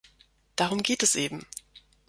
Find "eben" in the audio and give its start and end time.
1.13-1.45